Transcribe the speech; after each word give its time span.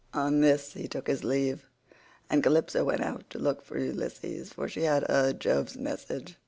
On 0.15 0.41
this 0.41 0.73
he 0.73 0.87
took 0.87 1.05
his 1.05 1.23
leave, 1.23 1.67
and 2.27 2.41
Calypso 2.41 2.83
went 2.83 3.01
out 3.01 3.29
to 3.29 3.37
look 3.37 3.63
for 3.63 3.77
Ulysses, 3.77 4.51
for 4.51 4.67
she 4.67 4.81
had 4.81 5.07
heard 5.07 5.39
Jove's 5.39 5.77
message. 5.77 6.37